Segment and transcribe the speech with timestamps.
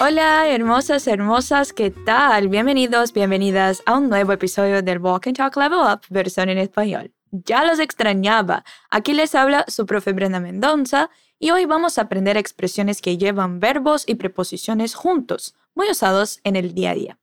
[0.00, 2.48] Hola, hermosas, hermosas, ¿qué tal?
[2.48, 7.12] Bienvenidos, bienvenidas a un nuevo episodio del Walk and Talk Level Up, versión en español.
[7.30, 8.64] Ya los extrañaba.
[8.88, 13.60] Aquí les habla su profe Brenda Mendoza y hoy vamos a aprender expresiones que llevan
[13.60, 17.18] verbos y preposiciones juntos, muy usados en el día a día.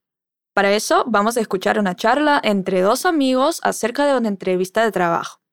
[0.54, 4.92] Para eso vamos a escuchar una charla entre dos amigos acerca de una entrevista de
[4.92, 5.45] trabajo.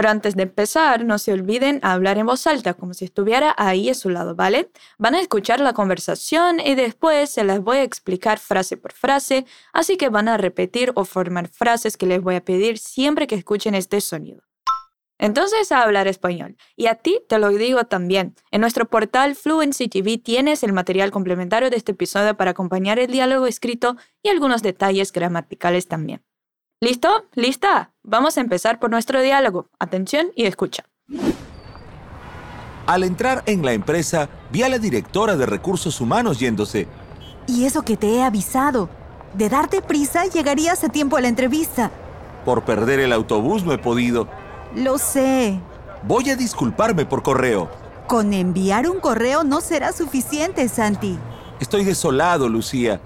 [0.00, 3.90] Pero antes de empezar, no se olviden hablar en voz alta, como si estuviera ahí
[3.90, 4.70] a su lado, ¿vale?
[4.96, 9.44] Van a escuchar la conversación y después se las voy a explicar frase por frase,
[9.74, 13.34] así que van a repetir o formar frases que les voy a pedir siempre que
[13.34, 14.40] escuchen este sonido.
[15.18, 16.56] Entonces a hablar español.
[16.76, 18.34] Y a ti te lo digo también.
[18.50, 23.12] En nuestro portal Fluency TV tienes el material complementario de este episodio para acompañar el
[23.12, 26.22] diálogo escrito y algunos detalles gramaticales también.
[26.82, 27.26] ¿Listo?
[27.34, 27.90] ¿Lista?
[28.02, 29.66] Vamos a empezar por nuestro diálogo.
[29.78, 30.86] Atención y escucha.
[32.86, 36.88] Al entrar en la empresa, vi a la directora de recursos humanos yéndose.
[37.46, 38.88] Y eso que te he avisado.
[39.34, 41.90] De darte prisa llegarías a tiempo a la entrevista.
[42.46, 44.26] Por perder el autobús no he podido.
[44.74, 45.60] Lo sé.
[46.04, 47.68] Voy a disculparme por correo.
[48.06, 51.18] Con enviar un correo no será suficiente, Santi.
[51.60, 53.02] Estoy desolado, Lucía.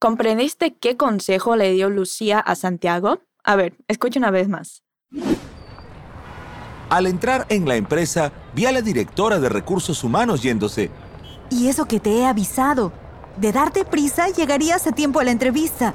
[0.00, 3.18] ¿Comprendiste qué consejo le dio Lucía a Santiago?
[3.42, 4.84] A ver, escucha una vez más.
[6.88, 10.92] Al entrar en la empresa, vi a la directora de recursos humanos yéndose.
[11.50, 12.92] Y eso que te he avisado.
[13.38, 15.94] De darte prisa llegarías a tiempo a la entrevista.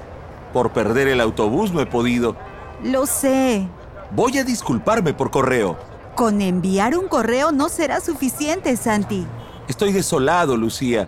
[0.52, 2.36] Por perder el autobús no he podido.
[2.84, 3.70] Lo sé.
[4.12, 5.78] Voy a disculparme por correo.
[6.16, 9.26] Con enviar un correo no será suficiente, Santi.
[9.70, 11.08] Estoy desolado, Lucía.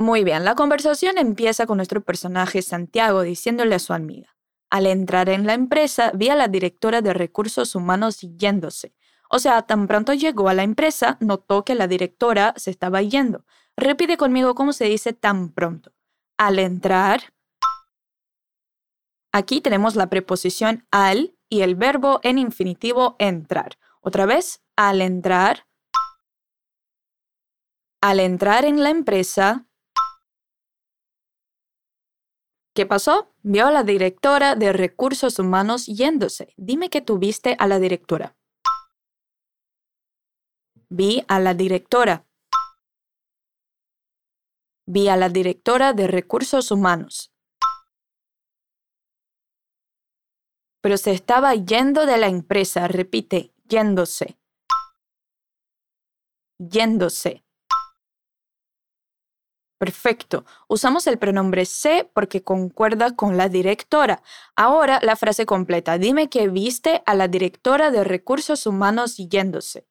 [0.00, 4.34] Muy bien, la conversación empieza con nuestro personaje Santiago diciéndole a su amiga.
[4.70, 8.94] Al entrar en la empresa, vi a la directora de recursos humanos yéndose.
[9.28, 13.44] O sea, tan pronto llegó a la empresa, notó que la directora se estaba yendo.
[13.76, 15.92] Repite conmigo cómo se dice tan pronto.
[16.38, 17.34] Al entrar,
[19.32, 23.78] Aquí tenemos la preposición al y el verbo en infinitivo entrar.
[24.00, 25.66] Otra vez, al entrar.
[28.00, 29.66] Al entrar en la empresa.
[32.80, 33.28] ¿Qué pasó?
[33.42, 36.54] Vio a la directora de recursos humanos yéndose.
[36.56, 38.38] Dime que tuviste a la directora.
[40.88, 42.24] Vi a la directora.
[44.86, 47.30] Vi a la directora de recursos humanos.
[50.80, 54.38] pero se estaba yendo de la empresa, repite, yéndose.
[56.58, 57.44] Yéndose.
[59.80, 60.44] Perfecto.
[60.68, 64.22] Usamos el pronombre se porque concuerda con la directora.
[64.54, 65.96] Ahora la frase completa.
[65.96, 69.86] Dime que viste a la directora de recursos humanos yéndose.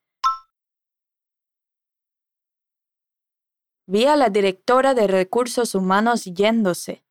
[3.87, 7.03] Vi a la directora de recursos humanos yéndose.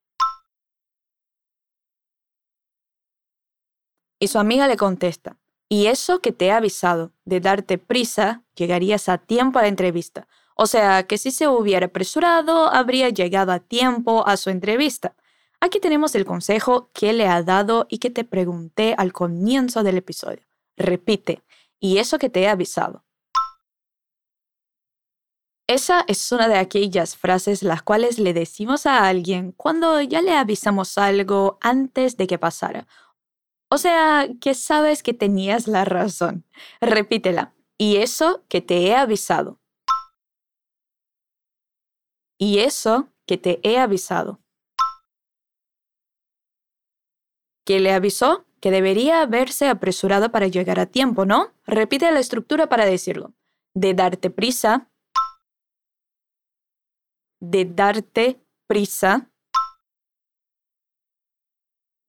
[4.21, 5.37] Y su amiga le contesta,
[5.69, 10.29] y eso que te he avisado, de darte prisa, llegarías a tiempo a la entrevista.
[10.59, 15.15] O sea, que si se hubiera apresurado, habría llegado a tiempo a su entrevista.
[15.61, 19.99] Aquí tenemos el consejo que le ha dado y que te pregunté al comienzo del
[19.99, 20.43] episodio.
[20.77, 21.43] Repite,
[21.81, 23.05] y eso que te he avisado.
[25.69, 30.33] Esa es una de aquellas frases las cuales le decimos a alguien cuando ya le
[30.33, 32.87] avisamos algo antes de que pasara
[33.71, 36.45] o sea, que sabes que tenías la razón.
[36.81, 37.55] Repítela.
[37.77, 39.61] Y eso que te he avisado.
[42.39, 44.41] Y eso que te he avisado.
[47.67, 48.47] ¿Qué le avisó?
[48.61, 51.53] Que debería haberse apresurado para llegar a tiempo, ¿no?
[51.67, 53.35] Repite la estructura para decirlo.
[53.75, 54.91] De darte prisa.
[57.41, 59.31] De darte prisa.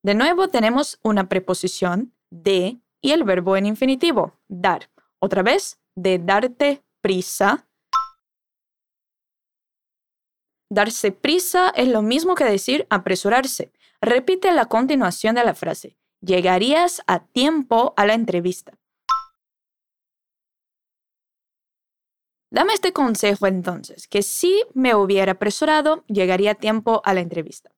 [0.03, 4.89] De nuevo tenemos una preposición de y el verbo en infinitivo, dar.
[5.19, 7.68] Otra vez, de darte prisa.
[10.71, 13.71] Darse prisa es lo mismo que decir apresurarse.
[14.01, 15.97] Repite la continuación de la frase.
[16.21, 18.77] Llegarías a tiempo a la entrevista.
[22.51, 27.71] Dame este consejo entonces, que si me hubiera apresurado, llegaría a tiempo a la entrevista.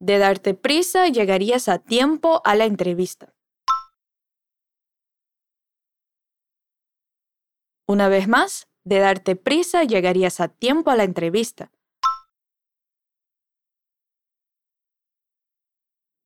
[0.00, 3.35] De darte prisa, llegarías a tiempo a la entrevista.
[7.88, 11.70] Una vez más, de darte prisa, llegarías a tiempo a la entrevista.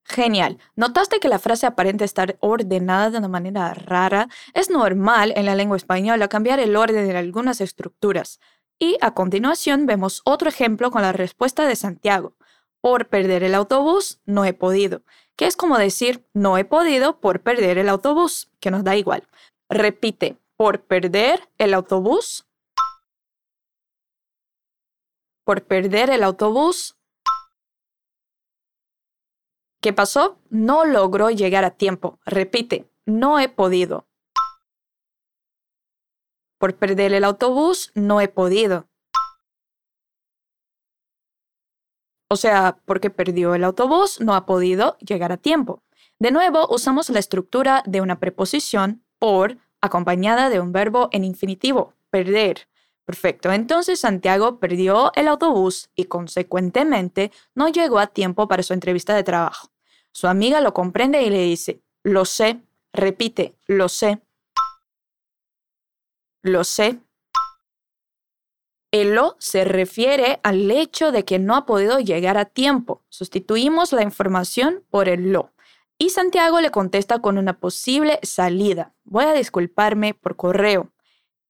[0.05, 0.59] Genial.
[0.75, 4.29] ¿Notaste que la frase aparente estar ordenada de una manera rara?
[4.55, 8.41] Es normal en la lengua española cambiar el orden de algunas estructuras.
[8.79, 12.35] Y a continuación vemos otro ejemplo con la respuesta de Santiago.
[12.81, 15.03] Por perder el autobús, no he podido.
[15.37, 19.29] Que es como decir, no he podido por perder el autobús, que nos da igual.
[19.69, 22.47] Repite, por perder el autobús.
[25.43, 26.99] Por perder el autobús,
[29.81, 30.39] ¿Qué pasó?
[30.51, 32.21] No logró llegar a tiempo.
[32.27, 34.07] Repite, no he podido.
[36.59, 38.87] Por perder el autobús, no he podido.
[42.29, 45.83] O sea, porque perdió el autobús, no ha podido llegar a tiempo.
[46.19, 51.94] De nuevo, usamos la estructura de una preposición por acompañada de un verbo en infinitivo,
[52.11, 52.69] perder.
[53.05, 59.17] Perfecto, entonces Santiago perdió el autobús y consecuentemente no llegó a tiempo para su entrevista
[59.17, 59.71] de trabajo.
[60.12, 62.61] Su amiga lo comprende y le dice, lo sé,
[62.93, 64.21] repite, lo sé.
[66.43, 67.00] Lo sé.
[68.93, 73.03] El lo se refiere al hecho de que no ha podido llegar a tiempo.
[73.09, 75.53] Sustituimos la información por el lo.
[76.02, 78.94] Y Santiago le contesta con una posible salida.
[79.05, 80.91] Voy a disculparme por correo.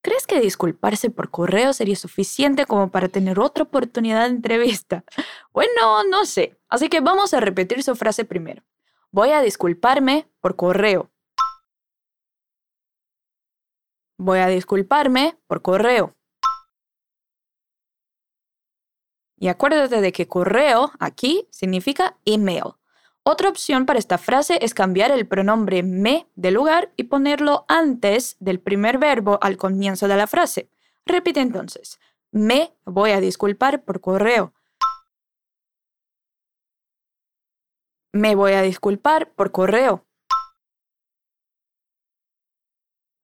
[0.02, 5.04] ¿Crees que disculparse por correo sería suficiente como para tener otra oportunidad de entrevista?
[5.52, 6.58] Bueno, no sé.
[6.68, 8.64] Así que vamos a repetir su frase primero.
[9.12, 11.08] Voy a disculparme por correo.
[14.18, 16.16] Voy a disculparme por correo.
[19.36, 22.79] Y acuérdate de que correo aquí significa email.
[23.22, 28.36] Otra opción para esta frase es cambiar el pronombre me de lugar y ponerlo antes
[28.40, 30.70] del primer verbo al comienzo de la frase.
[31.04, 32.00] Repite entonces.
[32.32, 34.54] Me voy a disculpar por correo.
[38.12, 40.06] Me voy a disculpar por correo.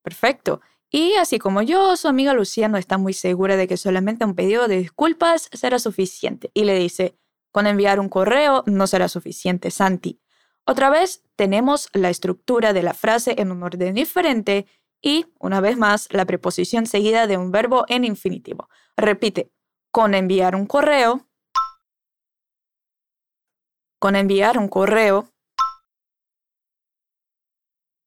[0.03, 0.61] Perfecto.
[0.91, 4.35] Y así como yo, su amiga Lucía no está muy segura de que solamente un
[4.35, 7.19] pedido de disculpas será suficiente y le dice,
[7.57, 10.21] con enviar un correo no será suficiente, Santi.
[10.67, 14.67] Otra vez tenemos la estructura de la frase en un orden diferente
[15.01, 18.69] y, una vez más, la preposición seguida de un verbo en infinitivo.
[18.95, 19.55] Repite,
[19.91, 21.27] con enviar un correo,
[23.99, 25.33] con enviar un correo.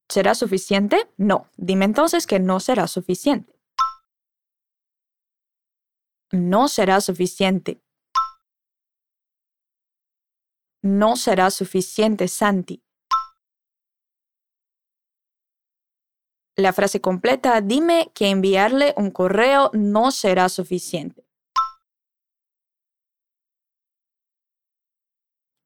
[0.10, 1.10] ¿Será suficiente?
[1.18, 1.50] No.
[1.58, 3.60] Dime entonces que no será suficiente.
[6.32, 7.82] No será suficiente.
[10.82, 12.84] No será suficiente, Santi.
[16.56, 21.26] La frase completa, dime que enviarle un correo no será suficiente.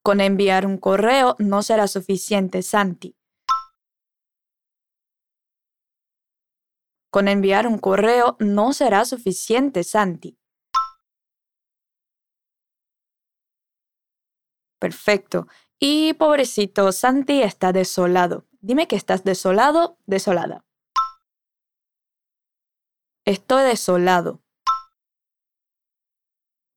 [0.04, 3.16] Con enviar un correo no será suficiente, Santi.
[7.10, 10.38] Con enviar un correo no será suficiente, Santi.
[14.84, 15.48] Perfecto.
[15.80, 18.50] Y pobrecito, Santi está desolado.
[18.60, 20.66] Dime que estás desolado, desolada.
[23.24, 24.42] Estoy desolado.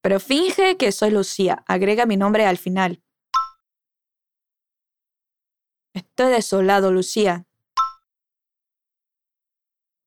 [0.02, 1.64] Pero finge que soy Lucía.
[1.66, 3.02] Agrega mi nombre al final.
[5.94, 7.44] Estoy desolado, Lucía.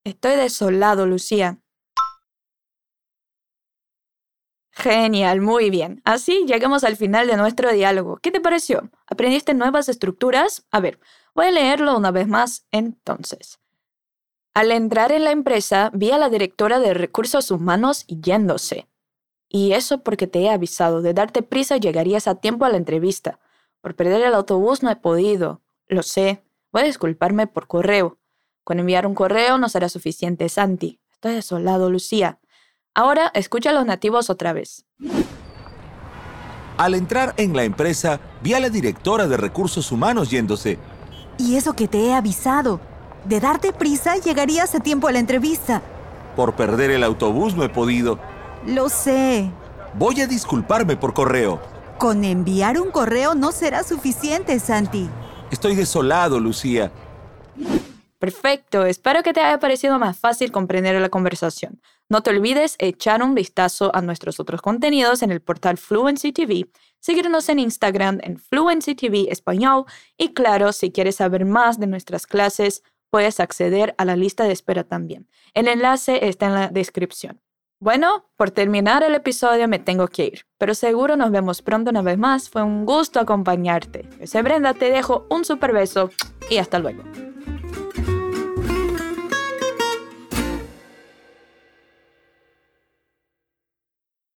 [0.06, 1.62] Estoy desolado, Lucía.
[4.80, 6.02] Genial, muy bien.
[6.06, 8.18] Así llegamos al final de nuestro diálogo.
[8.22, 8.90] ¿Qué te pareció?
[9.08, 10.66] ¿Aprendiste nuevas estructuras?
[10.72, 11.02] A ver,
[11.36, 13.60] voy a leerlo una vez más entonces.
[14.54, 18.88] Al entrar en la empresa, vi a la directora de recursos humanos yéndose.
[19.50, 23.40] Y eso porque te he avisado, de darte prisa llegarías a tiempo a la entrevista.
[23.82, 25.62] Por perder el autobús no he podido.
[25.88, 26.42] Lo sé.
[26.72, 28.18] Voy a disculparme por correo.
[28.64, 31.02] Con enviar un correo no será suficiente, Santi.
[31.12, 32.40] Estoy desolado, Lucía.
[32.96, 34.86] Ahora escucha a los nativos otra vez.
[36.78, 40.80] Al entrar en la empresa, vi a la directora de recursos humanos yéndose.
[41.38, 42.80] Y eso que te he avisado.
[43.26, 45.82] De darte prisa llegarías a tiempo a la entrevista.
[46.36, 48.18] Por perder el autobús no he podido.
[48.66, 49.52] Lo sé.
[49.96, 51.60] Voy a disculparme por correo.
[51.98, 55.10] Con enviar un correo no será suficiente, Santi.
[55.52, 56.92] Estoy desolado, Lucía.
[58.20, 61.82] Perfecto, espero que te haya parecido más fácil comprender la conversación.
[62.12, 66.68] No te olvides echar un vistazo a nuestros otros contenidos en el portal Fluency TV,
[67.00, 69.86] seguirnos en Instagram en Fluency TV Español
[70.18, 74.54] y claro, si quieres saber más de nuestras clases, puedes acceder a la lista de
[74.54, 75.30] espera también.
[75.54, 77.42] El enlace está en la descripción.
[77.80, 82.02] Bueno, por terminar el episodio me tengo que ir, pero seguro nos vemos pronto una
[82.02, 82.50] vez más.
[82.50, 84.10] Fue un gusto acompañarte.
[84.20, 86.10] Yo soy Brenda, te dejo un super beso
[86.50, 87.04] y hasta luego.